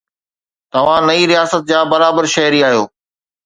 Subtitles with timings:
[0.71, 2.83] توهان نئين رياست جا برابر شهري آهيو.